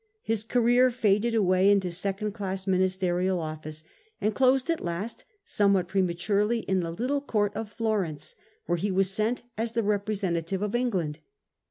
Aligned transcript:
His 0.23 0.43
career 0.43 0.89
faded 0.89 1.35
away 1.35 1.69
into 1.69 1.91
second 1.91 2.31
class 2.31 2.65
ministerial 2.65 3.39
office, 3.39 3.83
and 4.19 4.33
closed 4.33 4.71
at 4.71 4.83
last, 4.83 5.25
somewhat 5.45 5.87
prematurely, 5.87 6.61
in 6.61 6.79
the 6.79 6.89
little 6.89 7.21
court 7.21 7.55
of 7.55 7.71
Florence, 7.71 8.33
where 8.65 8.79
he 8.79 8.89
was 8.89 9.11
sent 9.11 9.43
as 9.59 9.73
the 9.73 9.83
representative 9.83 10.63
of 10.63 10.73
England. 10.73 11.19